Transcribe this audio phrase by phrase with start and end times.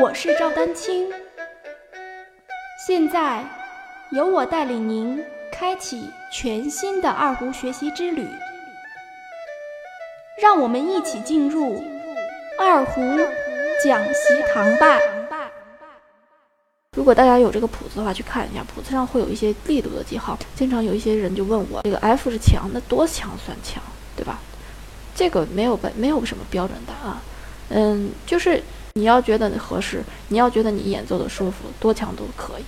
[0.00, 1.08] 我是赵丹青，
[2.86, 3.44] 现在
[4.10, 8.26] 由我带领您开启全新的二胡学习之旅，
[10.42, 11.82] 让我们一起进入
[12.58, 13.00] 二胡
[13.84, 14.98] 讲习堂吧。
[16.96, 20.36] 如果大家有这个谱子的话，去看一下，谱子上会有一些力度的记号。
[20.56, 23.82] 经常有一些人就问我，这个 F 是强，那多强算强，
[24.16, 24.38] 对吧？
[25.14, 27.16] 这个没有本没有什么标准答案，
[27.68, 28.60] 嗯，就是
[28.96, 32.62] 你要觉得合适，你要觉得你演奏的舒服，多强都可以。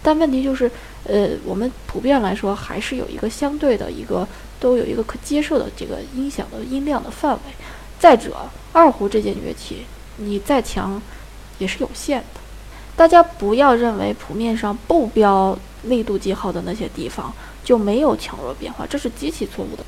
[0.00, 0.70] 但问题就是，
[1.02, 4.24] 呃，我们普遍来说还是有一个相对的一个
[4.60, 7.40] 都有一个可接受的这个音响的音量的范围。
[7.98, 9.84] 再者，二胡这件乐器，
[10.18, 11.02] 你再强
[11.58, 12.40] 也是有限的。
[12.94, 19.84] 大家不要认为谱面上不标力度记号的那些地方就没有强弱变化，这是极其错误的。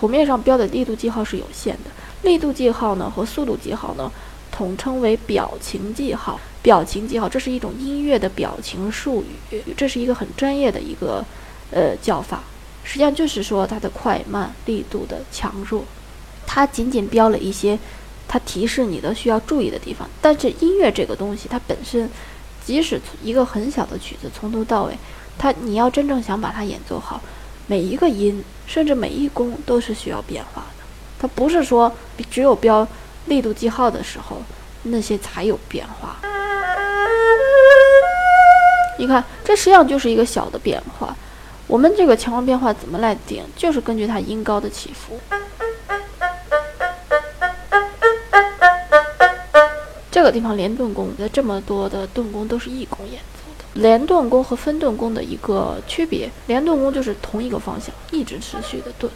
[0.00, 1.90] 谱面上标的力度记号是有限的，
[2.22, 4.10] 力度记号呢和速度记号呢，
[4.56, 6.40] 统称为表情记号。
[6.62, 11.22] 表情记号这是一种音乐的表情术语，这是一个很专业的一个
[11.70, 12.40] 呃叫法。
[12.82, 15.84] 实际上就是说它的快慢、力度的强弱，
[16.46, 17.78] 它仅仅标了一些
[18.26, 20.08] 它提示你的需要注意的地方。
[20.22, 22.08] 但是音乐这个东西，它本身
[22.64, 24.96] 即使一个很小的曲子，从头到尾，
[25.36, 27.20] 它你要真正想把它演奏好。
[27.66, 30.84] 每一个音，甚至每一弓都是需要变化的。
[31.18, 31.92] 它不是说
[32.30, 32.86] 只有标
[33.26, 34.42] 力度记号的时候，
[34.84, 36.16] 那些才有变化。
[38.98, 41.14] 你看，这实际上就是一个小的变化。
[41.66, 43.44] 我们这个强弱变化怎么来定？
[43.56, 45.20] 就是根据它音高的起伏。
[50.10, 53.82] 这个地方连顿弓，在这么多的顿弓都是一弓演奏的。
[53.82, 59.12] 连顿弓和分顿弓的一个区别，连顿弓就是同一个方向一直持续的顿，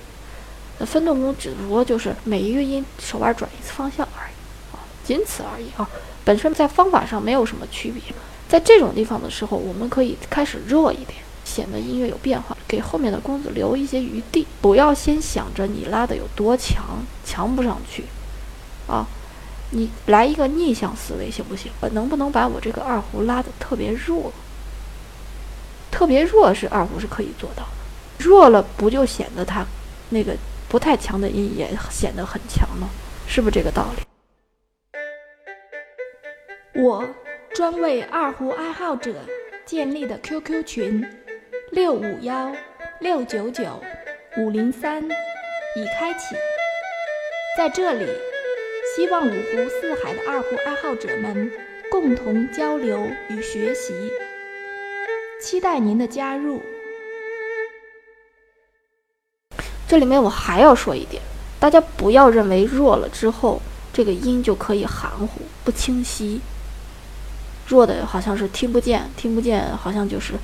[0.80, 5.88] 那分动弓只不过就是每一个音手腕转一次方向而已啊，仅此而已啊，
[6.24, 8.02] 本身在方法上没有什么区别。
[8.48, 18.06] 在这种地方的时候，我们可以开始弱一点，显得音乐有变化，给后面的弓子留一些余地，不要先想着你拉的有多强，强不上去
[18.88, 19.06] 啊，
[19.70, 21.70] 你来一个逆向思维行不行？
[21.92, 24.32] 能不能把我这个二胡拉的特别弱？
[25.90, 27.68] 特别弱是二胡是可以做到的，
[28.24, 29.64] 弱了不就显得它
[30.08, 30.34] 那个
[30.70, 32.88] 不太强的音也显得很强吗？
[33.26, 34.02] 是不是这个道理？
[36.80, 37.04] 我
[37.52, 39.12] 专为二胡爱好者
[39.66, 41.04] 建立的 QQ 群
[41.72, 42.54] 六五幺
[43.00, 43.82] 六九九
[44.38, 46.36] 五零三已开启，
[47.58, 48.06] 在这里，
[48.94, 51.50] 希望五湖四海的二胡爱好者们
[51.90, 53.92] 共同交流与学习。
[55.42, 56.62] 期待您的加入。
[59.90, 61.20] 这里面我还要说一点，
[61.58, 63.60] 大家不要认为弱了之后
[63.92, 66.40] 这个音就可以含糊不清晰，
[67.66, 70.34] 弱的好像是听不见，听不见好像就是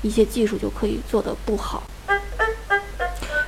[0.00, 1.82] 一些技术就可以做得不好。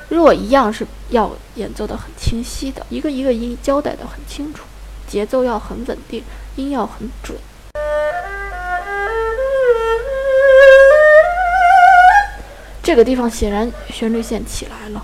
[0.09, 4.65] 弱一样是要演奏的很清晰的，一个一个音交代的很清楚，
[5.07, 6.23] 节奏要很稳定，
[6.57, 7.35] 音要很准。
[12.83, 15.03] 这个地方显然旋律线起来了，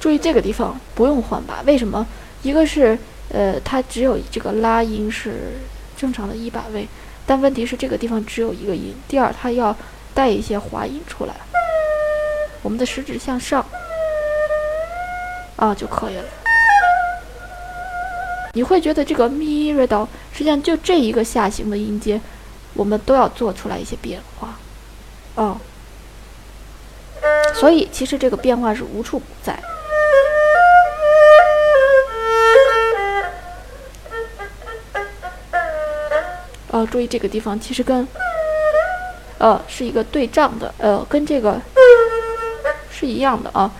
[0.00, 2.06] 注意这个地方不用换把，为什么？
[2.42, 5.58] 一个是呃，它只有这个拉音是
[5.94, 6.88] 正常的一把位，
[7.26, 8.94] 但问题是这个地方只有一个音。
[9.06, 9.76] 第二，它要
[10.14, 11.34] 带一些滑音出来，
[12.62, 13.64] 我们的食指向上
[15.56, 16.24] 啊就可以了。
[18.54, 22.18] 你会觉得这个咪瑞哆实际上就这一个下行的音阶，
[22.72, 24.58] 我们都要做出来一些变化。
[25.34, 25.56] 哦，
[27.54, 29.56] 所以其实这个变化是无处不在。
[36.70, 38.06] 哦，注意这个地方其实跟，
[39.38, 41.60] 呃，是一个对仗的，呃，跟这个
[42.90, 43.70] 是一样的啊。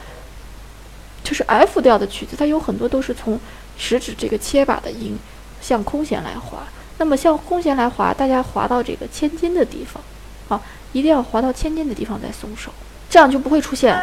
[1.23, 3.39] 就是 F 调的曲子，它有很多都是从
[3.79, 5.19] 食指这个切把的音
[5.61, 6.59] 向空弦来滑。
[6.99, 10.03] 那么向空弦来滑，大家滑到这个千金的地方，
[10.49, 10.61] 啊。
[10.93, 12.73] 一定要滑到千斤的地方再松手，
[13.09, 13.97] 这样就不会出现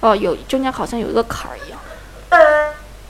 [0.00, 1.78] 哦，有中间好像有一个坎儿一样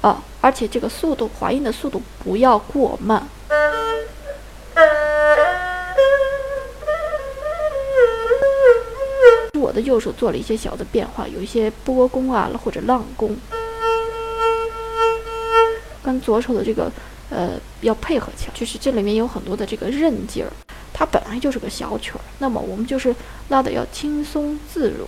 [0.02, 3.26] 哦，而且这个速度滑音的速度不要过慢。
[9.72, 13.34] 我的右手做了一些小的变化，有一些波弓啊，或者浪弓，
[16.02, 16.92] 跟左手的这个
[17.30, 20.52] 呃要配合起来，就是这里面有很多的这个韧劲儿。
[20.92, 23.16] 它本来就是个小曲儿，那么我们就是
[23.48, 25.06] 拉的要轻松自如，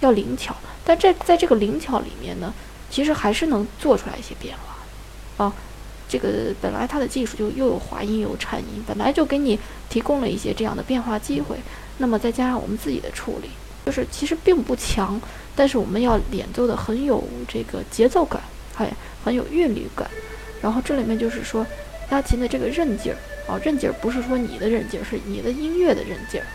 [0.00, 0.54] 要灵巧。
[0.84, 2.52] 但这在这个灵巧里面呢，
[2.90, 5.52] 其实还是能做出来一些变化，啊，
[6.06, 9.58] 这个本来它的技术就又有滑音又有颤音，本来就给你
[9.88, 11.56] 提供了一些这样的变化机会。
[11.96, 13.48] 那么再加上我们自己的处理，
[13.84, 15.20] 就是其实并不强，
[15.54, 18.40] 但是我们要演奏的很有这个节奏感，
[18.74, 18.90] 还
[19.22, 20.08] 很有韵律感。
[20.62, 21.66] 然后这里面就是说，
[22.10, 26.46] 拉琴的这个韧劲儿啊，韧劲儿不是说你的韧劲儿，是你的音乐的韧劲儿。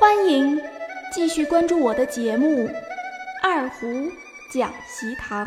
[0.00, 0.58] 欢迎
[1.12, 2.66] 继续关注我的节目
[3.42, 4.10] 《二胡
[4.50, 5.46] 讲习堂》。